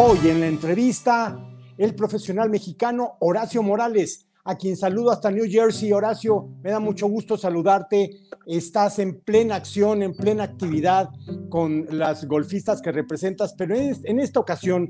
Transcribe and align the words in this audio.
Hoy 0.00 0.28
en 0.28 0.38
la 0.38 0.46
entrevista, 0.46 1.36
el 1.76 1.92
profesional 1.96 2.48
mexicano 2.50 3.16
Horacio 3.18 3.64
Morales, 3.64 4.28
a 4.44 4.56
quien 4.56 4.76
saludo 4.76 5.10
hasta 5.10 5.28
New 5.32 5.50
Jersey. 5.50 5.92
Horacio, 5.92 6.50
me 6.62 6.70
da 6.70 6.78
mucho 6.78 7.08
gusto 7.08 7.36
saludarte. 7.36 8.12
Estás 8.46 9.00
en 9.00 9.18
plena 9.18 9.56
acción, 9.56 10.04
en 10.04 10.14
plena 10.14 10.44
actividad 10.44 11.10
con 11.48 11.88
las 11.90 12.26
golfistas 12.26 12.80
que 12.80 12.92
representas, 12.92 13.54
pero 13.58 13.74
en 13.74 14.20
esta 14.20 14.38
ocasión 14.38 14.88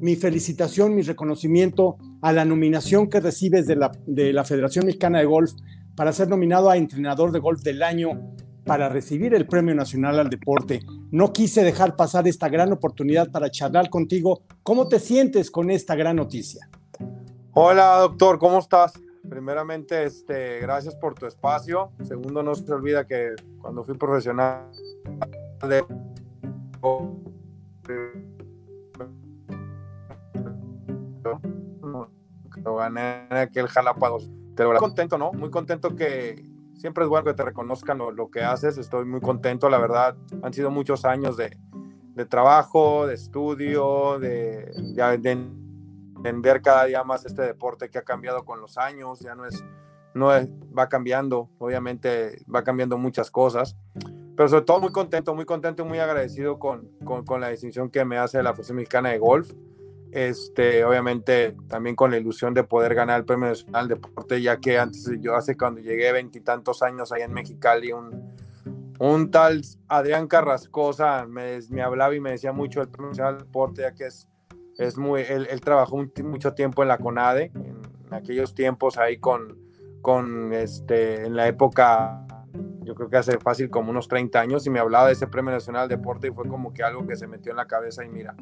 mi 0.00 0.16
felicitación, 0.16 0.92
mi 0.92 1.02
reconocimiento 1.02 1.96
a 2.20 2.32
la 2.32 2.44
nominación 2.44 3.08
que 3.08 3.20
recibes 3.20 3.64
de 3.68 3.76
la, 3.76 3.92
de 4.06 4.32
la 4.32 4.42
Federación 4.42 4.86
Mexicana 4.86 5.20
de 5.20 5.26
Golf 5.26 5.52
para 5.94 6.12
ser 6.12 6.28
nominado 6.28 6.68
a 6.68 6.76
entrenador 6.76 7.30
de 7.30 7.38
golf 7.38 7.62
del 7.62 7.80
año 7.80 8.34
para 8.68 8.90
recibir 8.90 9.32
el 9.34 9.46
Premio 9.46 9.74
Nacional 9.74 10.20
al 10.20 10.28
Deporte. 10.28 10.80
No 11.10 11.32
quise 11.32 11.64
dejar 11.64 11.96
pasar 11.96 12.28
esta 12.28 12.50
gran 12.50 12.70
oportunidad 12.70 13.30
para 13.30 13.50
charlar 13.50 13.88
contigo. 13.88 14.42
¿Cómo 14.62 14.88
te 14.88 15.00
sientes 15.00 15.50
con 15.50 15.70
esta 15.70 15.94
gran 15.96 16.16
noticia? 16.16 16.68
Hola, 17.54 17.96
doctor, 18.00 18.38
¿cómo 18.38 18.58
estás? 18.58 18.92
Primeramente, 19.26 20.04
este, 20.04 20.60
gracias 20.60 20.94
por 20.96 21.14
tu 21.14 21.24
espacio. 21.24 21.92
Segundo, 22.04 22.42
no 22.42 22.54
se 22.54 22.70
olvida 22.70 23.06
que 23.06 23.36
cuando 23.58 23.82
fui 23.84 23.96
profesional 23.96 24.70
de 25.66 25.82
lo 32.64 32.76
gané 32.76 33.28
en 33.30 33.36
aquel 33.38 33.66
Jalapa 33.66 34.10
Te 34.54 34.64
lo 34.64 34.76
contento, 34.76 35.16
¿no? 35.16 35.32
Muy 35.32 35.50
contento 35.50 35.96
que, 35.96 36.44
siempre 36.78 37.04
es 37.04 37.10
bueno 37.10 37.24
que 37.24 37.34
te 37.34 37.44
reconozcan 37.44 37.98
lo, 37.98 38.30
que 38.30 38.42
haces. 38.42 38.78
Estoy 38.78 39.04
muy 39.04 39.20
contento, 39.20 39.68
la 39.68 39.78
verdad. 39.78 40.16
Han 40.42 40.52
sido 40.54 40.70
muchos 40.70 41.04
años 41.04 41.36
de, 41.36 41.56
trabajo, 42.28 43.06
de 43.06 43.14
estudio, 43.14 44.18
de, 44.18 44.72
entender 46.14 46.62
cada 46.62 46.84
día 46.84 47.04
más 47.04 47.26
este 47.26 47.42
deporte 47.42 47.90
que 47.90 47.98
ha 47.98 48.02
cambiado 48.02 48.44
con 48.44 48.60
los 48.60 48.78
años. 48.78 49.20
Ya 49.20 49.34
no 49.34 49.44
es, 49.44 49.62
no 50.14 50.30
va 50.76 50.88
cambiando, 50.88 51.50
obviamente 51.58 52.42
va 52.52 52.64
cambiando 52.64 52.96
muchas 52.96 53.30
cosas. 53.30 53.76
Pero 54.36 54.48
sobre 54.48 54.64
todo 54.64 54.80
muy 54.80 54.92
contento, 54.92 55.34
muy 55.34 55.44
contento 55.44 55.82
y 55.82 55.86
muy 55.86 55.98
agradecido 55.98 56.60
con, 56.60 56.88
con 57.04 57.40
la 57.40 57.48
distinción 57.48 57.90
que 57.90 58.04
me 58.04 58.18
hace 58.18 58.40
la 58.40 58.52
Federación 58.52 58.76
Mexicana 58.76 59.08
de 59.10 59.18
Golf 59.18 59.52
este, 60.12 60.84
obviamente 60.84 61.54
también 61.68 61.94
con 61.94 62.10
la 62.10 62.18
ilusión 62.18 62.54
de 62.54 62.64
poder 62.64 62.94
ganar 62.94 63.20
el 63.20 63.26
Premio 63.26 63.48
Nacional 63.48 63.88
de 63.88 63.94
Deporte, 63.96 64.40
ya 64.40 64.58
que 64.58 64.78
antes 64.78 65.10
yo 65.20 65.34
hace 65.34 65.56
cuando 65.56 65.80
llegué 65.80 66.12
veintitantos 66.12 66.82
años 66.82 67.12
allá 67.12 67.26
en 67.26 67.32
Mexicali, 67.32 67.92
un, 67.92 68.32
un 68.98 69.30
tal 69.30 69.62
Adrián 69.88 70.26
Carrascosa 70.26 71.26
me, 71.26 71.58
me, 71.70 71.82
hablaba 71.82 72.14
y 72.14 72.20
me 72.20 72.30
decía 72.30 72.52
mucho 72.52 72.80
del 72.80 72.88
Premio 72.88 73.10
Nacional 73.10 73.38
de 73.38 73.44
Deporte, 73.44 73.82
ya 73.82 73.94
que 73.94 74.06
es, 74.06 74.28
es 74.78 74.96
muy, 74.96 75.22
él, 75.22 75.60
trabajó 75.60 75.98
mucho 76.24 76.54
tiempo 76.54 76.82
en 76.82 76.88
la 76.88 76.98
CONADE, 76.98 77.52
en, 77.54 77.78
aquellos 78.10 78.54
tiempos 78.54 78.96
ahí 78.96 79.18
con, 79.18 79.58
con 80.00 80.54
este, 80.54 81.26
en 81.26 81.36
la 81.36 81.46
época, 81.46 82.26
yo 82.82 82.94
creo 82.94 83.10
que 83.10 83.18
hace 83.18 83.38
fácil 83.38 83.68
como 83.68 83.90
unos 83.90 84.08
30 84.08 84.40
años, 84.40 84.66
y 84.66 84.70
me 84.70 84.78
hablaba 84.78 85.08
de 85.08 85.12
ese 85.12 85.26
Premio 85.26 85.52
Nacional 85.52 85.88
de 85.88 85.96
Deporte 85.96 86.28
y 86.28 86.30
fue 86.30 86.48
como 86.48 86.72
que 86.72 86.82
algo 86.82 87.06
que 87.06 87.16
se 87.16 87.26
metió 87.26 87.52
en 87.52 87.58
la 87.58 87.66
cabeza 87.66 88.02
y 88.04 88.08
mira, 88.08 88.34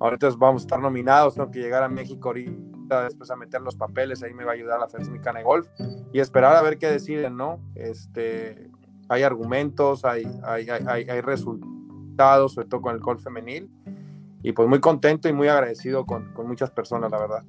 Ahorita 0.00 0.30
vamos 0.38 0.62
a 0.62 0.64
estar 0.64 0.80
nominados, 0.80 1.34
tengo 1.34 1.50
que 1.50 1.60
llegar 1.60 1.82
a 1.82 1.88
México 1.88 2.30
ahorita, 2.30 3.04
después 3.04 3.30
a 3.30 3.36
meter 3.36 3.60
los 3.60 3.76
papeles, 3.76 4.22
ahí 4.22 4.32
me 4.32 4.44
va 4.44 4.52
a 4.52 4.54
ayudar 4.54 4.80
la 4.80 4.88
Federación 4.88 5.12
Mexicana 5.12 5.40
de 5.40 5.44
Golf 5.44 5.68
y 6.12 6.20
esperar 6.20 6.56
a 6.56 6.62
ver 6.62 6.78
qué 6.78 6.86
deciden, 6.86 7.36
¿no? 7.36 7.60
Este, 7.74 8.70
hay 9.10 9.22
argumentos, 9.22 10.06
hay, 10.06 10.24
hay, 10.42 10.68
hay, 10.70 11.08
hay 11.08 11.20
resultados, 11.20 12.54
sobre 12.54 12.68
todo 12.68 12.80
con 12.80 12.94
el 12.94 13.00
golf 13.00 13.22
femenil, 13.22 13.70
y 14.42 14.52
pues 14.52 14.66
muy 14.66 14.80
contento 14.80 15.28
y 15.28 15.34
muy 15.34 15.48
agradecido 15.48 16.06
con, 16.06 16.32
con 16.32 16.48
muchas 16.48 16.70
personas, 16.70 17.10
la 17.10 17.18
verdad. 17.18 17.44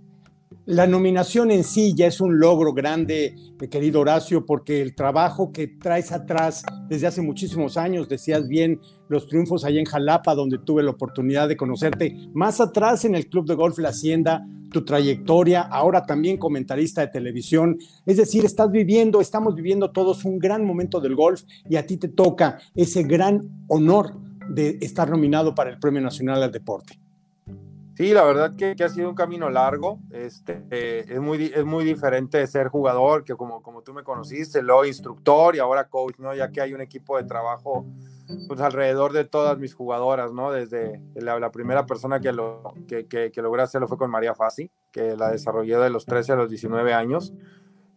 La 0.68 0.86
nominación 0.86 1.50
en 1.50 1.64
sí 1.64 1.96
ya 1.96 2.06
es 2.06 2.22
un 2.22 2.40
logro 2.40 2.72
grande, 2.72 3.36
querido 3.72 4.02
Horacio, 4.02 4.46
porque 4.46 4.80
el 4.84 4.94
trabajo 4.94 5.52
que 5.52 5.68
traes 5.68 6.12
atrás 6.12 6.64
desde 6.88 7.08
hace 7.08 7.24
muchísimos 7.24 7.78
años, 7.78 8.08
decías 8.08 8.48
bien 8.48 8.80
los 9.10 9.26
triunfos 9.26 9.66
allá 9.66 9.80
en 9.80 9.86
Jalapa, 9.86 10.36
donde 10.36 10.60
tuve 10.60 10.84
la 10.84 10.92
oportunidad 10.92 11.48
de 11.48 11.58
conocerte, 11.58 12.16
más 12.36 12.62
atrás 12.62 13.06
en 13.06 13.16
el 13.16 13.28
Club 13.28 13.48
de 13.48 13.56
Golf 13.56 13.80
La 13.80 13.90
Hacienda, 13.90 14.46
tu 14.72 14.86
trayectoria, 14.86 15.62
ahora 15.62 16.06
también 16.06 16.38
comentarista 16.38 17.02
de 17.02 17.08
televisión, 17.08 17.80
es 18.06 18.18
decir, 18.18 18.46
estás 18.46 18.70
viviendo, 18.72 19.20
estamos 19.20 19.56
viviendo 19.56 19.90
todos 19.90 20.26
un 20.26 20.38
gran 20.38 20.64
momento 20.64 21.02
del 21.02 21.16
golf 21.16 21.42
y 21.68 21.76
a 21.76 21.88
ti 21.88 21.98
te 21.98 22.08
toca 22.08 22.60
ese 22.76 23.02
gran 23.02 23.66
honor 23.68 24.14
de 24.48 24.78
estar 24.82 25.10
nominado 25.10 25.56
para 25.56 25.72
el 25.72 25.80
Premio 25.80 26.02
Nacional 26.02 26.44
al 26.44 26.52
Deporte. 26.52 27.01
Sí, 27.96 28.13
la 28.13 28.24
verdad 28.24 28.56
que, 28.56 28.75
ha 28.84 28.90
sido 28.90 29.09
un 29.09 29.16
camino 29.16 29.50
largo. 29.50 30.00
Este, 30.12 30.63
es, 31.13 31.19
muy, 31.19 31.52
es 31.53 31.66
muy 31.66 31.84
diferente 31.84 32.46
ser 32.47 32.69
jugador, 32.69 33.24
que 33.24 33.35
como, 33.35 33.62
como 33.62 33.81
tú 33.84 33.94
me 33.94 34.03
conociste, 34.03 34.62
luego 34.62 34.85
instructor 34.85 35.56
y 35.56 35.59
ahora 35.59 35.90
coach, 35.90 36.18
¿no? 36.18 36.34
Ya 36.34 36.52
que 36.52 36.62
hay 36.62 36.74
un 36.74 36.81
equipo 36.81 37.18
de 37.18 37.24
trabajo 37.25 37.85
pues, 38.47 38.59
alrededor 38.62 39.12
de 39.12 39.25
todas 39.25 39.57
mis 39.57 39.74
jugadoras, 39.74 40.31
¿no? 40.31 40.52
Desde 40.52 41.02
la, 41.16 41.52
primera 41.52 41.85
persona 41.85 42.19
que, 42.22 42.31
lo, 42.31 42.74
que, 42.88 43.07
que, 43.07 43.31
que 43.31 43.41
logré 43.41 43.62
hacerlo 43.62 43.88
fue 43.88 43.97
con 43.97 44.09
María 44.09 44.35
Fassi, 44.35 44.72
que 44.91 45.18
la 45.18 45.29
desarrollé 45.29 45.78
de 45.78 45.90
los 45.90 46.06
13 46.06 46.31
a 46.31 46.35
los 46.35 46.50
19 46.50 46.94
años. 46.94 47.34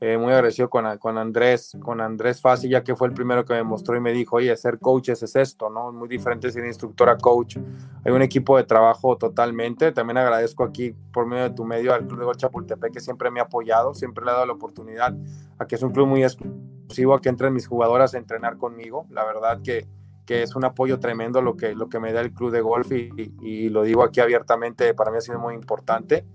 Eh, 0.00 0.18
muy 0.18 0.32
agradecido 0.32 0.68
con, 0.68 0.98
con, 0.98 1.18
Andrés, 1.18 1.76
con 1.80 2.00
Andrés 2.00 2.40
Fassi, 2.40 2.68
ya 2.68 2.82
que 2.82 2.96
fue 2.96 3.08
el 3.08 3.14
primero 3.14 3.44
que 3.44 3.54
me 3.54 3.62
mostró 3.62 3.96
y 3.96 4.00
me 4.00 4.12
dijo, 4.12 4.36
oye, 4.36 4.54
ser 4.56 4.78
coaches 4.78 5.22
es 5.22 5.36
esto, 5.36 5.70
¿no? 5.70 5.92
Muy 5.92 6.08
diferente 6.08 6.50
ser 6.50 6.66
instructor 6.66 7.08
a 7.08 7.16
coach. 7.16 7.58
Hay 8.04 8.12
un 8.12 8.20
equipo 8.20 8.56
de 8.56 8.64
trabajo 8.64 9.16
totalmente. 9.16 9.92
También 9.92 10.18
agradezco 10.18 10.64
aquí 10.64 10.94
por 11.12 11.26
medio 11.26 11.44
de 11.44 11.50
tu 11.50 11.64
medio 11.64 11.94
al 11.94 12.06
Club 12.06 12.18
de 12.18 12.24
Golf 12.24 12.38
Chapultepec, 12.38 12.92
que 12.92 13.00
siempre 13.00 13.30
me 13.30 13.40
ha 13.40 13.44
apoyado, 13.44 13.94
siempre 13.94 14.24
le 14.24 14.32
ha 14.32 14.34
dado 14.34 14.46
la 14.46 14.52
oportunidad 14.54 15.16
a 15.58 15.66
que 15.66 15.76
es 15.76 15.82
un 15.82 15.92
club 15.92 16.08
muy 16.08 16.24
exclusivo, 16.24 17.14
a 17.14 17.20
que 17.20 17.28
entren 17.28 17.52
mis 17.54 17.68
jugadoras 17.68 18.14
a 18.14 18.18
entrenar 18.18 18.56
conmigo. 18.56 19.06
La 19.10 19.24
verdad 19.24 19.60
que, 19.62 19.86
que 20.26 20.42
es 20.42 20.56
un 20.56 20.64
apoyo 20.64 20.98
tremendo 20.98 21.40
lo 21.40 21.56
que, 21.56 21.74
lo 21.74 21.88
que 21.88 22.00
me 22.00 22.12
da 22.12 22.20
el 22.20 22.32
club 22.32 22.50
de 22.50 22.60
golf 22.60 22.90
y, 22.90 23.32
y 23.40 23.68
lo 23.68 23.84
digo 23.84 24.02
aquí 24.02 24.20
abiertamente, 24.20 24.92
para 24.92 25.12
mí 25.12 25.18
ha 25.18 25.20
sido 25.20 25.38
muy 25.38 25.54
importante 25.54 26.26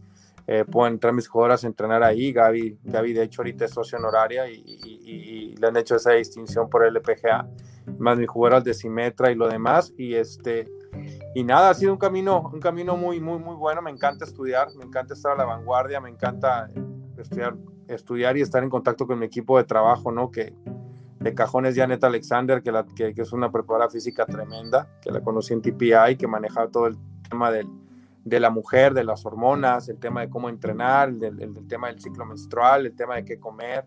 eh, 0.51 0.65
entrar 0.87 1.13
mis 1.13 1.27
jugadoras 1.27 1.63
a 1.63 1.67
entrenar 1.67 2.01
ahí. 2.01 2.33
Gaby, 2.33 2.79
Gaby 2.83 3.13
de 3.13 3.23
hecho, 3.23 3.41
ahorita 3.41 3.65
es 3.65 3.71
socio 3.71 3.99
honoraria 3.99 4.49
y, 4.49 4.63
y, 4.65 5.55
le 5.55 5.67
han 5.67 5.77
hecho 5.77 5.95
esa 5.95 6.13
distinción 6.13 6.69
por 6.71 6.83
el 6.83 6.95
LPGA, 6.95 7.47
más 7.99 8.17
mis 8.17 8.27
jugadoras 8.27 8.63
de 8.63 8.73
Simetra 8.73 9.31
y 9.31 9.35
lo 9.35 9.47
demás. 9.47 9.93
Y 9.95 10.15
este. 10.15 10.67
Y 11.35 11.43
nada, 11.43 11.69
ha 11.69 11.73
sido 11.75 11.91
un 11.91 11.99
camino, 11.99 12.49
un 12.51 12.59
camino 12.59 12.97
muy, 12.97 13.19
muy, 13.19 13.37
muy 13.37 13.55
bueno. 13.55 13.83
Me 13.83 13.91
encanta 13.91 14.25
estudiar, 14.25 14.69
me 14.75 14.85
encanta 14.85 15.13
estar 15.13 15.33
a 15.33 15.35
la 15.35 15.45
vanguardia, 15.45 16.01
me 16.01 16.09
encanta 16.09 16.67
estudiar, 17.15 17.55
estudiar 17.87 18.35
y 18.35 18.41
estar 18.41 18.63
en 18.63 18.71
contacto 18.71 19.05
con 19.05 19.19
mi 19.19 19.27
equipo 19.27 19.55
de 19.59 19.65
trabajo, 19.65 20.11
¿no? 20.11 20.31
Que, 20.31 20.55
de 21.19 21.33
cajones 21.35 21.75
Janet 21.75 22.03
Alexander, 22.03 22.63
que, 22.63 22.71
la, 22.71 22.87
que, 22.87 23.13
que, 23.13 23.21
es 23.21 23.33
una 23.33 23.51
preparadora 23.51 23.91
física 23.91 24.25
tremenda, 24.25 24.87
que 24.99 25.11
la 25.11 25.21
conocí 25.21 25.53
en 25.53 25.61
TPI, 25.61 26.15
que 26.17 26.27
manejaba 26.27 26.69
todo 26.69 26.87
el 26.87 26.97
tema 27.29 27.51
del, 27.51 27.67
de 28.29 28.39
la 28.39 28.49
mujer, 28.49 28.93
de 28.93 29.03
las 29.03 29.25
hormonas, 29.25 29.89
el 29.89 29.97
tema 29.97 30.21
de 30.21 30.29
cómo 30.29 30.49
entrenar, 30.49 31.09
el, 31.09 31.67
tema 31.67 31.87
del 31.87 31.99
ciclo 31.99 32.25
menstrual, 32.25 32.85
el 32.85 32.95
tema 32.95 33.15
de 33.15 33.25
qué 33.25 33.39
comer. 33.39 33.85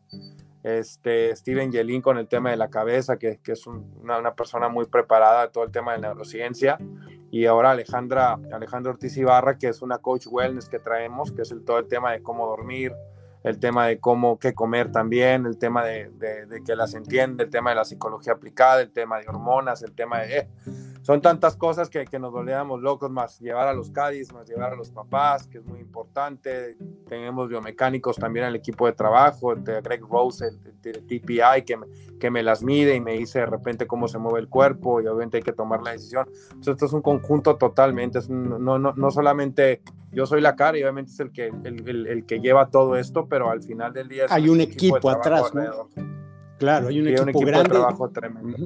Este, 0.62 1.34
Steven 1.34 1.72
Yelin 1.72 2.02
con 2.02 2.18
el 2.18 2.28
tema 2.28 2.50
de 2.50 2.56
la 2.56 2.68
cabeza, 2.68 3.16
que, 3.18 3.40
es 3.44 3.66
una, 3.66 4.34
persona 4.34 4.68
muy 4.68 4.86
preparada 4.86 5.46
de 5.46 5.48
todo 5.52 5.64
el 5.64 5.70
tema 5.70 5.92
de 5.92 6.00
neurociencia. 6.00 6.78
Y 7.30 7.46
ahora 7.46 7.70
Alejandra, 7.70 8.38
Alejandra 8.52 8.92
Ortiz 8.92 9.16
Ibarra, 9.16 9.56
que 9.56 9.68
es 9.68 9.80
una 9.80 9.98
coach 9.98 10.26
wellness 10.30 10.68
que 10.68 10.78
traemos, 10.78 11.32
que 11.32 11.42
es 11.42 11.50
el, 11.50 11.64
todo 11.64 11.78
el 11.78 11.88
tema 11.88 12.12
de 12.12 12.22
cómo 12.22 12.46
dormir, 12.46 12.92
el 13.42 13.58
tema 13.58 13.86
de 13.86 13.98
cómo 13.98 14.38
qué 14.38 14.54
comer 14.54 14.92
también, 14.92 15.46
el 15.46 15.58
tema 15.58 15.84
de, 15.84 16.10
de, 16.10 16.62
que 16.64 16.76
las 16.76 16.94
entiende, 16.94 17.44
el 17.44 17.50
tema 17.50 17.70
de 17.70 17.76
la 17.76 17.84
psicología 17.84 18.34
aplicada, 18.34 18.82
el 18.82 18.92
tema 18.92 19.18
de 19.18 19.28
hormonas, 19.28 19.82
el 19.82 19.92
tema 19.92 20.20
de... 20.20 20.38
Eh, 20.38 20.48
son 21.02 21.20
tantas 21.20 21.56
cosas 21.56 21.90
que, 21.90 22.04
que 22.04 22.18
nos 22.18 22.32
volvíamos 22.32 22.80
locos, 22.80 23.10
más 23.10 23.40
llevar 23.40 23.66
a 23.68 23.74
los 23.74 23.90
Cádiz, 23.90 24.32
más 24.32 24.48
llevar 24.48 24.72
a 24.72 24.76
los 24.76 24.90
papás, 24.90 25.48
que 25.48 25.58
es 25.58 25.64
muy 25.64 25.80
importante. 25.80 26.76
Tenemos 27.08 27.48
biomecánicos 27.48 28.16
también 28.16 28.44
en 28.44 28.50
el 28.50 28.56
equipo 28.56 28.86
de 28.86 28.92
trabajo, 28.92 29.54
de 29.56 29.80
Greg 29.80 30.02
Rose, 30.08 30.50
de, 30.80 30.92
TPI, 30.92 31.62
que 31.66 31.76
me, 31.76 31.86
que 32.20 32.30
me 32.30 32.42
las 32.42 32.62
mide 32.62 32.94
y 32.94 33.00
me 33.00 33.14
dice 33.14 33.40
de 33.40 33.46
repente 33.46 33.86
cómo 33.86 34.06
se 34.06 34.18
mueve 34.18 34.40
el 34.40 34.48
cuerpo 34.48 35.00
y 35.00 35.06
obviamente 35.06 35.38
hay 35.38 35.42
que 35.42 35.52
tomar 35.52 35.82
la 35.82 35.90
decisión. 35.90 36.28
Entonces, 36.44 36.74
esto 36.74 36.86
es 36.86 36.92
un 36.92 37.02
conjunto 37.02 37.56
totalmente, 37.56 38.20
es 38.20 38.30
no, 38.30 38.78
no, 38.78 38.92
no 38.92 39.10
solamente 39.10 39.82
yo 40.12 40.26
soy 40.26 40.40
la 40.40 40.54
cara 40.54 40.78
y 40.78 40.82
obviamente 40.82 41.10
es 41.10 41.20
el 41.20 41.32
que, 41.32 41.46
el, 41.46 41.88
el, 41.88 42.06
el 42.06 42.26
que 42.26 42.38
lleva 42.38 42.70
todo 42.70 42.96
esto, 42.96 43.26
pero 43.26 43.50
al 43.50 43.62
final 43.62 43.92
del 43.92 44.08
día... 44.08 44.26
hay 44.28 44.48
un, 44.48 44.60
equipo, 44.60 45.10
atrás, 45.10 45.52
¿no? 45.54 45.88
Claro, 46.62 46.86
hay 46.86 47.00
un, 47.00 47.08
equipo, 47.08 47.40
grande. 47.40 47.70
De 47.70 47.70
trabajo 47.70 48.08
tremendo. 48.10 48.56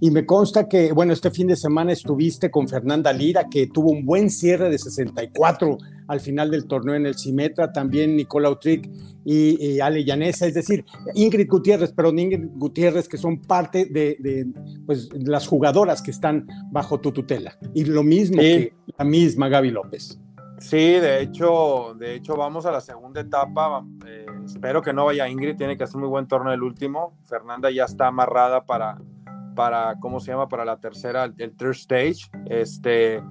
Y 0.00 0.10
me 0.10 0.24
consta 0.24 0.66
que, 0.66 0.92
bueno, 0.92 1.12
este 1.12 1.30
fin 1.30 1.46
de 1.46 1.56
semana 1.56 1.92
estuviste 1.92 2.50
con 2.50 2.66
Fernanda 2.66 3.12
Lira, 3.12 3.50
que 3.50 3.66
tuvo 3.66 3.90
un 3.90 4.06
buen 4.06 4.30
cierre 4.30 4.70
de 4.70 4.78
64 4.78 5.76
al 6.08 6.20
final 6.20 6.50
del 6.50 6.64
torneo 6.66 6.94
en 6.94 7.04
el 7.04 7.16
Simetra, 7.16 7.70
también 7.70 8.16
Nicola 8.16 8.48
Utric 8.48 8.90
y, 9.26 9.78
Ale 9.78 10.06
Llanesa, 10.06 10.46
es 10.46 10.54
decir, 10.54 10.86
Ingrid 11.14 11.46
Gutiérrez, 11.46 11.92
pero 11.94 12.08
Ingrid 12.08 12.48
Gutiérrez, 12.54 13.10
que 13.10 13.18
son 13.18 13.42
parte 13.42 13.84
de, 13.84 14.46
pues, 14.86 15.10
las 15.12 15.46
jugadoras 15.46 16.00
que 16.00 16.12
están 16.12 16.46
bajo 16.72 16.98
tu 16.98 17.12
tutela. 17.12 17.58
Y 17.74 17.84
lo 17.84 18.02
mismo 18.02 18.38
que 18.38 18.72
la 18.96 19.04
misma 19.04 19.50
Gaby 19.50 19.70
López. 19.70 20.18
Sí, 20.60 20.76
de 20.76 21.20
hecho, 21.20 21.94
de 21.98 22.14
hecho 22.14 22.36
vamos 22.36 22.64
a 22.64 22.72
la 22.72 22.80
segunda 22.80 23.20
etapa. 23.20 23.84
Eh, 24.06 24.13
espero 24.44 24.82
que 24.82 24.92
no 24.92 25.04
vaya 25.04 25.28
Ingrid, 25.28 25.56
tiene 25.56 25.76
que 25.76 25.84
hacer 25.84 25.98
muy 25.98 26.08
buen 26.08 26.26
torneo 26.26 26.52
el 26.52 26.62
último. 26.62 27.16
Fernanda 27.24 27.70
ya 27.70 27.84
está 27.84 28.08
amarrada 28.08 28.64
para, 28.64 28.98
para 29.54 29.98
¿cómo 30.00 30.20
se 30.20 30.32
llama? 30.32 30.48
Para 30.48 30.64
la 30.64 30.78
tercera, 30.78 31.24
el 31.24 31.56
third 31.56 31.72
stage. 31.72 32.30
Este, 32.46 33.22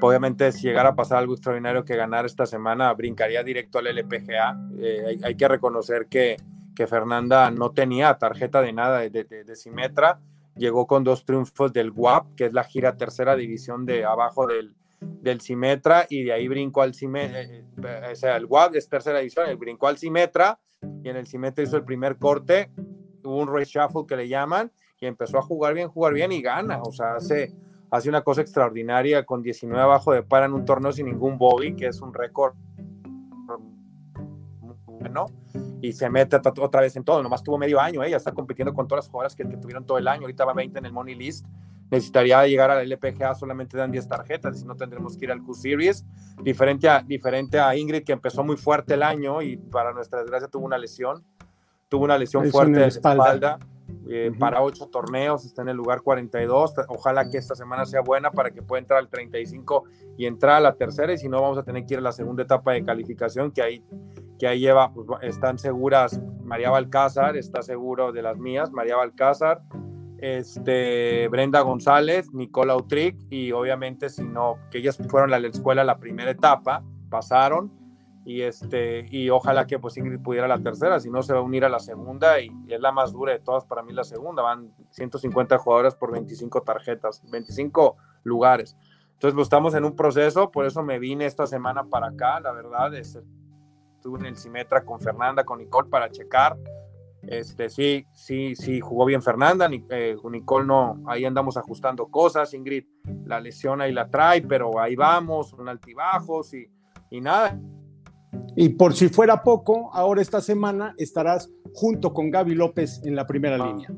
obviamente 0.00 0.52
si 0.52 0.66
llegara 0.66 0.90
a 0.90 0.94
pasar 0.94 1.18
algo 1.18 1.34
extraordinario 1.34 1.84
que 1.84 1.96
ganar 1.96 2.26
esta 2.26 2.46
semana, 2.46 2.92
brincaría 2.94 3.42
directo 3.42 3.78
al 3.78 3.86
LPGA. 3.86 4.58
Eh, 4.78 5.18
hay, 5.22 5.34
que 5.34 5.48
reconocer 5.48 6.06
que, 6.06 6.36
que, 6.74 6.86
Fernanda 6.86 7.50
no 7.50 7.70
tenía 7.70 8.14
tarjeta 8.18 8.60
de 8.62 8.72
nada 8.72 9.00
de, 9.00 9.10
de, 9.10 9.44
de 9.44 9.56
Simetra. 9.56 10.20
Llegó 10.56 10.86
con 10.86 11.02
dos 11.02 11.24
triunfos 11.24 11.72
del 11.72 11.92
WAP, 11.92 12.34
que 12.34 12.46
es 12.46 12.52
la 12.52 12.64
gira 12.64 12.96
tercera 12.96 13.36
división 13.36 13.86
de 13.86 14.04
abajo 14.04 14.46
del, 14.46 14.74
del 15.20 15.40
Simetra 15.40 16.06
y 16.08 16.24
de 16.24 16.32
ahí 16.32 16.48
brincó 16.48 16.82
al 16.82 16.94
Simetra, 16.94 17.42
eh, 17.42 17.64
eh, 17.82 18.10
o 18.12 18.16
sea, 18.16 18.36
el 18.36 18.46
WAP 18.46 18.74
es 18.74 18.88
tercera 18.88 19.18
división, 19.18 19.48
el 19.48 19.56
brincó 19.56 19.86
al 19.88 19.98
Simetra 19.98 20.58
y 21.02 21.08
en 21.08 21.16
el 21.16 21.26
Simetra 21.26 21.62
hizo 21.62 21.76
el 21.76 21.84
primer 21.84 22.18
corte, 22.18 22.70
hubo 23.22 23.36
un 23.38 23.48
race 23.48 23.70
shuffle 23.78 24.04
que 24.06 24.16
le 24.16 24.28
llaman 24.28 24.72
y 25.00 25.06
empezó 25.06 25.38
a 25.38 25.42
jugar 25.42 25.74
bien, 25.74 25.88
jugar 25.88 26.14
bien 26.14 26.32
y 26.32 26.42
gana, 26.42 26.80
o 26.82 26.92
sea, 26.92 27.14
hace, 27.14 27.52
hace 27.90 28.08
una 28.08 28.22
cosa 28.22 28.40
extraordinaria 28.40 29.24
con 29.24 29.42
19 29.42 29.80
abajo 29.80 30.12
de 30.12 30.22
para 30.22 30.46
en 30.46 30.52
un 30.52 30.64
torneo 30.64 30.92
sin 30.92 31.06
ningún 31.06 31.38
bogey, 31.38 31.74
que 31.74 31.86
es 31.86 32.00
un 32.00 32.12
récord 32.12 32.54
bueno, 35.02 35.26
y 35.80 35.92
se 35.92 36.08
mete 36.08 36.36
otra 36.36 36.80
vez 36.80 36.94
en 36.96 37.04
todo, 37.04 37.22
nomás 37.22 37.42
tuvo 37.42 37.58
medio 37.58 37.80
año, 37.80 38.02
ella 38.04 38.16
está 38.16 38.32
compitiendo 38.32 38.72
con 38.72 38.86
todas 38.86 39.04
las 39.04 39.10
jugadoras 39.10 39.34
que, 39.34 39.48
que, 39.48 39.56
tuvieron 39.56 39.84
todo 39.84 39.98
el 39.98 40.06
año, 40.06 40.22
ahorita 40.22 40.44
va 40.44 40.52
20 40.52 40.78
en 40.78 40.86
el 40.86 40.92
Money 40.92 41.16
List, 41.16 41.46
necesitaría 41.92 42.46
llegar 42.46 42.70
al 42.70 42.90
LPGA, 42.90 43.34
solamente 43.34 43.76
dan 43.76 43.92
10 43.92 44.08
tarjetas, 44.08 44.58
si 44.58 44.64
no 44.64 44.74
tendremos 44.74 45.18
que 45.18 45.26
ir 45.26 45.30
al 45.30 45.42
Q-Series, 45.42 46.06
diferente 46.42 46.88
a, 46.88 47.02
diferente 47.02 47.60
a 47.60 47.76
Ingrid, 47.76 48.02
que 48.02 48.12
empezó 48.12 48.42
muy 48.42 48.56
fuerte 48.56 48.94
el 48.94 49.02
año 49.02 49.42
y 49.42 49.58
para 49.58 49.92
nuestra 49.92 50.20
desgracia 50.20 50.48
tuvo 50.48 50.64
una 50.64 50.78
lesión, 50.78 51.22
tuvo 51.90 52.04
una 52.04 52.16
lesión 52.16 52.50
fuerte 52.50 52.72
de 52.72 52.80
la 52.80 52.86
espalda, 52.86 53.58
eh, 54.08 54.32
para 54.38 54.62
ocho 54.62 54.86
torneos, 54.86 55.44
está 55.44 55.60
en 55.60 55.68
el 55.68 55.76
lugar 55.76 56.00
42, 56.00 56.72
ojalá 56.88 57.28
que 57.28 57.36
esta 57.36 57.54
semana 57.54 57.84
sea 57.84 58.00
buena 58.00 58.30
para 58.30 58.50
que 58.50 58.62
pueda 58.62 58.80
entrar 58.80 58.98
al 58.98 59.10
35 59.10 59.84
y 60.16 60.24
entrar 60.24 60.56
a 60.56 60.60
la 60.60 60.72
tercera, 60.72 61.12
y 61.12 61.18
si 61.18 61.28
no 61.28 61.42
vamos 61.42 61.58
a 61.58 61.62
tener 61.62 61.84
que 61.84 61.92
ir 61.92 61.98
a 61.98 62.02
la 62.02 62.12
segunda 62.12 62.42
etapa 62.42 62.72
de 62.72 62.86
calificación, 62.86 63.52
que 63.52 63.60
ahí, 63.60 63.84
que 64.38 64.46
ahí 64.46 64.60
lleva, 64.60 64.94
pues, 64.94 65.06
están 65.20 65.58
seguras 65.58 66.18
María 66.42 66.70
Balcázar, 66.70 67.36
está 67.36 67.60
seguro 67.60 68.12
de 68.12 68.22
las 68.22 68.38
mías, 68.38 68.72
María 68.72 68.96
Balcázar, 68.96 69.60
este, 70.22 71.26
Brenda 71.26 71.62
González, 71.62 72.32
Nicola 72.32 72.76
Utrick 72.76 73.16
y 73.28 73.50
obviamente 73.50 74.08
si 74.08 74.22
no, 74.22 74.56
que 74.70 74.78
ellas 74.78 74.96
fueron 75.08 75.34
a 75.34 75.40
la 75.40 75.48
escuela 75.48 75.82
la 75.82 75.98
primera 75.98 76.30
etapa, 76.30 76.84
pasaron 77.10 77.72
y 78.24 78.42
este 78.42 79.04
y 79.10 79.30
ojalá 79.30 79.66
que 79.66 79.80
pues 79.80 79.96
Ingrid 79.96 80.20
pudiera 80.20 80.46
la 80.46 80.60
tercera, 80.60 81.00
si 81.00 81.10
no 81.10 81.24
se 81.24 81.32
va 81.32 81.40
a 81.40 81.42
unir 81.42 81.64
a 81.64 81.68
la 81.68 81.80
segunda 81.80 82.40
y, 82.40 82.52
es 82.68 82.80
la 82.80 82.92
más 82.92 83.12
dura 83.12 83.32
de 83.32 83.40
todas 83.40 83.64
para 83.64 83.82
mí 83.82 83.92
la 83.92 84.04
segunda, 84.04 84.44
van 84.44 84.72
150 84.90 85.58
jugadoras 85.58 85.96
por 85.96 86.12
25 86.12 86.62
tarjetas, 86.62 87.20
25 87.28 87.96
lugares. 88.22 88.76
Entonces 89.14 89.34
pues, 89.34 89.46
estamos 89.46 89.74
en 89.74 89.84
un 89.84 89.96
proceso, 89.96 90.52
por 90.52 90.66
eso 90.66 90.84
me 90.84 91.00
vine 91.00 91.26
esta 91.26 91.48
semana 91.48 91.82
para 91.82 92.06
acá, 92.08 92.38
la 92.38 92.52
verdad, 92.52 92.94
estuve 92.94 94.20
en 94.20 94.26
el 94.26 94.36
Simetra 94.36 94.84
con 94.84 95.00
Fernanda, 95.00 95.42
con 95.42 95.58
Nicole 95.58 95.90
para 95.90 96.08
checar 96.12 96.56
este, 97.32 97.70
sí, 97.70 98.06
sí, 98.12 98.54
sí, 98.54 98.80
jugó 98.80 99.06
bien 99.06 99.22
Fernanda, 99.22 99.68
eh, 99.90 100.16
Nicole 100.30 100.66
no, 100.66 101.02
ahí 101.06 101.24
andamos 101.24 101.56
ajustando 101.56 102.08
cosas, 102.08 102.52
Ingrid 102.52 102.84
la 103.24 103.40
lesiona 103.40 103.88
y 103.88 103.92
la 103.92 104.10
trae, 104.10 104.42
pero 104.42 104.78
ahí 104.78 104.94
vamos, 104.96 105.54
un 105.54 105.68
altibajos 105.68 106.52
y, 106.52 106.70
y 107.10 107.20
nada. 107.22 107.58
Y 108.54 108.68
por 108.70 108.94
si 108.94 109.08
fuera 109.08 109.42
poco, 109.42 109.90
ahora 109.94 110.20
esta 110.20 110.42
semana 110.42 110.94
estarás 110.98 111.50
junto 111.72 112.12
con 112.12 112.30
Gaby 112.30 112.54
López 112.54 113.00
en 113.04 113.16
la 113.16 113.26
primera 113.26 113.56
ah. 113.56 113.66
línea. 113.66 113.88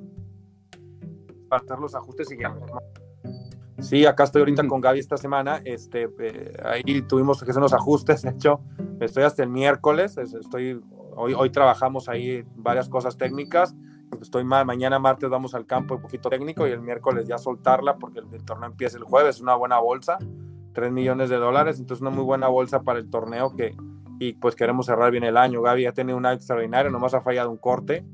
Para 1.48 1.62
hacer 1.64 1.78
los 1.80 1.94
ajustes 1.96 2.30
y 2.30 2.38
ya. 2.38 2.54
Sí, 3.80 4.06
acá 4.06 4.24
estoy 4.24 4.40
ahorita 4.40 4.66
con 4.68 4.80
Gaby 4.80 5.00
esta 5.00 5.16
semana. 5.16 5.60
Este, 5.64 6.08
eh, 6.20 6.52
ahí 6.64 7.02
tuvimos 7.02 7.42
que 7.42 7.50
hacer 7.50 7.60
unos 7.60 7.74
ajustes. 7.74 8.22
De 8.22 8.30
hecho, 8.30 8.60
estoy 9.00 9.24
hasta 9.24 9.42
el 9.42 9.50
miércoles. 9.50 10.16
Estoy 10.16 10.80
Hoy, 11.16 11.34
hoy 11.34 11.50
trabajamos 11.50 12.08
ahí 12.08 12.44
varias 12.56 12.88
cosas 12.88 13.16
técnicas. 13.16 13.74
Estoy 14.20 14.44
mal, 14.44 14.64
mañana 14.66 14.98
martes 14.98 15.28
vamos 15.28 15.54
al 15.54 15.66
campo 15.66 15.96
un 15.96 16.02
poquito 16.02 16.28
técnico 16.28 16.66
y 16.66 16.70
el 16.70 16.80
miércoles 16.80 17.26
ya 17.26 17.38
soltarla 17.38 17.96
porque 17.96 18.20
el, 18.20 18.44
torneo 18.44 18.70
empieza 18.70 18.96
el 18.96 19.04
jueves. 19.04 19.36
Es 19.36 19.42
una 19.42 19.54
buena 19.54 19.78
bolsa, 19.78 20.18
3 20.72 20.92
millones 20.92 21.30
de 21.30 21.36
dólares, 21.36 21.78
entonces 21.78 22.00
una 22.00 22.10
muy 22.10 22.24
buena 22.24 22.48
bolsa 22.48 22.82
para 22.82 22.98
el 22.98 23.10
torneo 23.10 23.54
que, 23.56 23.74
y 24.18 24.34
pues 24.34 24.54
queremos 24.54 24.86
cerrar 24.86 25.10
bien 25.10 25.24
el 25.24 25.36
año. 25.36 25.62
Gaby 25.62 25.86
ha 25.86 25.92
tenido 25.92 26.16
un 26.16 26.26
año 26.26 26.36
extraordinario, 26.36 26.90
nomás 26.90 27.14
ha 27.14 27.20
fallado 27.20 27.50
un 27.50 27.56
corte. 27.56 28.04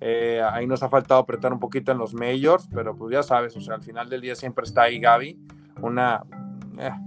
Eh, 0.00 0.42
ahí 0.52 0.66
nos 0.66 0.82
ha 0.82 0.90
faltado 0.90 1.20
apretar 1.20 1.52
un 1.52 1.58
poquito 1.58 1.90
en 1.90 1.98
los 1.98 2.12
majors, 2.12 2.68
pero 2.72 2.94
pues 2.94 3.12
ya 3.12 3.22
sabes, 3.22 3.56
o 3.56 3.60
sea, 3.60 3.76
al 3.76 3.82
final 3.82 4.10
del 4.10 4.20
día 4.20 4.34
siempre 4.34 4.64
está 4.64 4.82
ahí 4.82 5.00
Gaby, 5.00 5.38
una, 5.80 6.22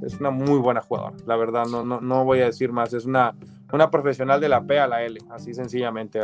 es 0.05 0.19
una 0.19 0.31
muy 0.31 0.59
buena 0.59 0.81
jugadora, 0.81 1.15
la 1.25 1.35
verdad, 1.35 1.65
no, 1.65 1.83
no, 1.83 2.01
no 2.01 2.25
voy 2.25 2.41
a 2.41 2.45
decir 2.45 2.71
más, 2.71 2.93
es 2.93 3.05
una 3.05 3.35
una 3.71 3.91
profesional 3.91 4.41
de 4.41 4.49
la 4.49 4.65
P 4.65 4.79
a 4.79 4.87
la 4.87 5.03
L, 5.03 5.19
así 5.29 5.53
sencillamente. 5.53 6.19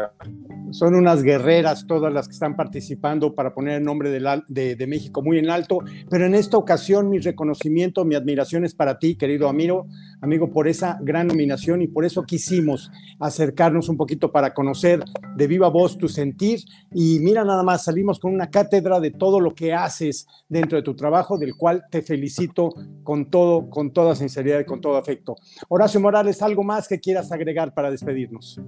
Son 0.71 0.95
unas 0.95 1.21
guerreras 1.21 1.85
todas 1.87 2.11
las 2.11 2.27
que 2.27 2.33
están 2.33 2.55
participando 2.55 3.35
para 3.35 3.53
poner 3.53 3.75
el 3.75 3.83
nombre 3.83 4.09
de, 4.09 4.75
de, 4.75 4.87
México 4.87 5.21
muy 5.21 5.37
en 5.37 5.49
alto, 5.49 5.79
pero 6.09 6.25
en 6.25 6.33
esta 6.33 6.57
ocasión 6.57 7.09
mi 7.09 7.19
reconocimiento, 7.19 8.03
mi 8.03 8.15
admiración 8.15 8.65
es 8.65 8.73
para 8.73 8.97
ti, 8.97 9.15
querido 9.15 9.47
amigo, 9.47 9.87
amigo, 10.21 10.51
por 10.51 10.67
esa 10.67 10.97
gran 11.01 11.27
nominación 11.27 11.81
y 11.81 11.87
por 11.87 12.03
eso 12.03 12.23
quisimos 12.23 12.91
acercarnos 13.19 13.89
un 13.89 13.97
poquito 13.97 14.31
para 14.31 14.53
conocer 14.53 15.03
de 15.35 15.47
viva 15.47 15.69
voz 15.69 15.97
tu 15.97 16.07
sentir 16.07 16.61
y 16.91 17.19
mira 17.19 17.45
nada 17.45 17.63
más, 17.63 17.83
salimos 17.83 18.19
con 18.19 18.33
una 18.33 18.49
cátedra 18.49 18.99
de 18.99 19.11
todo 19.11 19.39
lo 19.39 19.53
que 19.53 19.73
haces 19.73 20.27
dentro 20.49 20.77
de 20.77 20.83
tu 20.83 20.95
trabajo, 20.95 21.37
del 21.37 21.55
cual 21.55 21.83
te 21.91 22.01
felicito 22.01 22.73
con 23.03 23.29
todo, 23.35 23.69
con 23.69 23.91
toda 23.91 24.15
sinceridad 24.15 24.61
y 24.61 24.63
con 24.63 24.79
todo 24.79 24.95
afecto. 24.95 25.35
Horacio 25.67 25.99
Morales, 25.99 26.41
¿algo 26.41 26.63
más 26.63 26.87
que 26.87 27.01
quieras 27.01 27.33
agregar 27.33 27.73
para 27.73 27.91
despedirnos? 27.91 28.61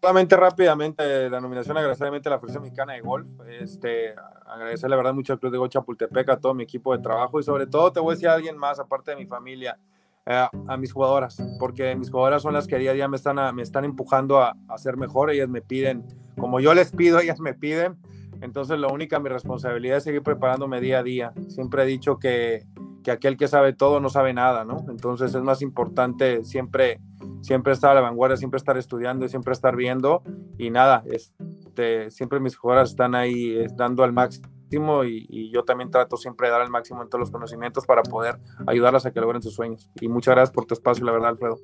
Solamente 0.00 0.36
rápidamente 0.36 1.30
la 1.30 1.40
nominación, 1.40 1.76
agradecerle 1.76 2.20
a 2.24 2.30
la 2.30 2.38
Federación 2.40 2.64
Mexicana 2.64 2.94
de 2.94 3.00
Golf, 3.00 3.28
este, 3.60 4.12
agradecer 4.44 4.90
la 4.90 4.96
verdad 4.96 5.14
mucho 5.14 5.34
al 5.34 5.38
Club 5.38 5.52
de 5.52 5.58
Golf 5.58 5.70
Chapultepec, 5.70 6.28
a 6.30 6.40
todo 6.40 6.52
mi 6.52 6.64
equipo 6.64 6.96
de 6.96 7.00
trabajo 7.00 7.38
y 7.38 7.44
sobre 7.44 7.68
todo 7.68 7.92
te 7.92 8.00
voy 8.00 8.10
a 8.10 8.14
decir 8.14 8.28
a 8.28 8.34
alguien 8.34 8.58
más, 8.58 8.80
aparte 8.80 9.12
de 9.12 9.18
mi 9.18 9.26
familia, 9.26 9.78
eh, 10.26 10.48
a 10.66 10.76
mis 10.76 10.92
jugadoras, 10.92 11.40
porque 11.60 11.94
mis 11.94 12.10
jugadoras 12.10 12.42
son 12.42 12.54
las 12.54 12.66
que 12.66 12.76
día 12.76 12.90
a 12.90 12.94
día 12.94 13.06
me 13.06 13.18
están, 13.18 13.54
me 13.54 13.62
están 13.62 13.84
empujando 13.84 14.38
a, 14.38 14.56
a, 14.66 14.78
ser 14.78 14.96
mejor, 14.96 15.30
ellas 15.30 15.48
me 15.48 15.62
piden, 15.62 16.04
como 16.40 16.58
yo 16.58 16.74
les 16.74 16.90
pido, 16.90 17.20
ellas 17.20 17.38
me 17.38 17.54
piden, 17.54 17.98
entonces 18.40 18.80
la 18.80 18.88
única 18.88 19.20
mi 19.20 19.28
responsabilidad 19.28 19.98
es 19.98 20.04
seguir 20.04 20.22
preparándome 20.22 20.80
día 20.80 21.00
a 21.00 21.02
día. 21.02 21.32
Siempre 21.48 21.82
he 21.82 21.86
dicho 21.86 22.18
que, 22.18 22.64
que 23.02 23.10
aquel 23.10 23.36
que 23.36 23.48
sabe 23.48 23.72
todo 23.72 24.00
no 24.00 24.08
sabe 24.08 24.32
nada, 24.32 24.64
¿no? 24.64 24.84
Entonces 24.88 25.34
es 25.34 25.42
más 25.42 25.62
importante 25.62 26.44
siempre 26.44 27.00
siempre 27.40 27.72
estar 27.72 27.92
a 27.92 27.94
la 27.94 28.00
vanguardia, 28.00 28.36
siempre 28.36 28.58
estar 28.58 28.76
estudiando 28.76 29.24
y 29.24 29.28
siempre 29.28 29.52
estar 29.52 29.76
viendo 29.76 30.22
y 30.56 30.70
nada, 30.70 31.04
este, 31.06 32.10
siempre 32.10 32.40
mis 32.40 32.56
jugadoras 32.56 32.90
están 32.90 33.14
ahí 33.14 33.56
eh, 33.56 33.68
dando 33.74 34.04
al 34.04 34.12
máximo 34.12 35.04
y, 35.04 35.26
y, 35.28 35.50
yo 35.50 35.64
también 35.64 35.90
trato 35.90 36.16
siempre 36.16 36.48
de 36.48 36.52
dar 36.52 36.60
al 36.60 36.70
máximo 36.70 37.02
en 37.02 37.08
todos 37.08 37.20
los 37.20 37.30
conocimientos 37.30 37.86
para 37.86 38.02
poder 38.02 38.38
ayudarlas 38.66 39.06
a 39.06 39.12
que 39.12 39.20
logren 39.20 39.40
sus 39.40 39.54
sueños. 39.54 39.90
Y 40.00 40.08
muchas 40.08 40.34
gracias 40.34 40.54
por 40.54 40.66
tu 40.66 40.74
espacio, 40.74 41.06
la 41.06 41.12
verdad, 41.12 41.30
Alfredo. 41.30 41.58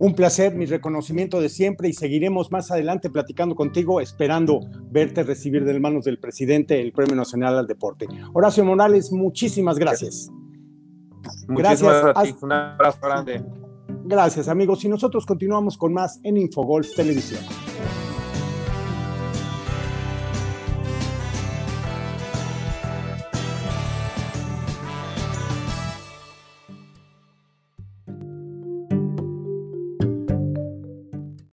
Un 0.00 0.14
placer, 0.14 0.54
mi 0.54 0.64
reconocimiento 0.64 1.42
de 1.42 1.50
siempre 1.50 1.86
y 1.90 1.92
seguiremos 1.92 2.50
más 2.50 2.70
adelante 2.70 3.10
platicando 3.10 3.54
contigo, 3.54 4.00
esperando 4.00 4.60
verte 4.90 5.22
recibir 5.22 5.62
de 5.66 5.78
manos 5.78 6.06
del 6.06 6.18
presidente 6.18 6.80
el 6.80 6.92
Premio 6.92 7.14
Nacional 7.14 7.58
al 7.58 7.66
Deporte. 7.66 8.06
Horacio 8.32 8.64
Morales, 8.64 9.12
muchísimas 9.12 9.78
gracias. 9.78 10.30
Muchísimas 11.46 12.02
gracias. 12.02 12.16
A 12.16 12.22
ti. 12.22 12.34
Un 12.40 12.52
abrazo 12.52 12.98
grande. 13.02 13.44
Gracias 14.06 14.48
amigos 14.48 14.82
y 14.84 14.88
nosotros 14.88 15.26
continuamos 15.26 15.76
con 15.76 15.92
más 15.92 16.18
en 16.22 16.38
Infogolf 16.38 16.94
Televisión. 16.96 17.40